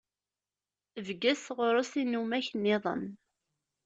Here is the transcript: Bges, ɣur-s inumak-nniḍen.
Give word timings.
Bges, 1.05 1.43
ɣur-s 1.57 1.93
inumak-nniḍen. 2.01 3.03